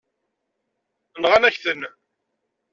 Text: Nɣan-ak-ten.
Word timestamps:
Nɣan-ak-ten. 1.21 1.81